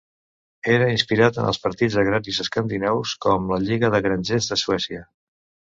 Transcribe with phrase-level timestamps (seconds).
[0.75, 5.07] Era inspirat en els partits agraris escandinaus com la Lliga de Grangers de Suècia.